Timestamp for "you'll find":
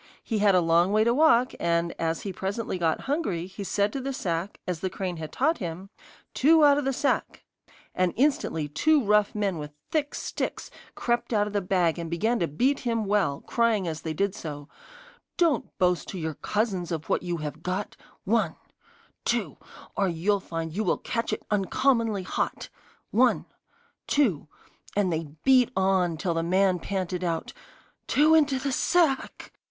20.07-20.73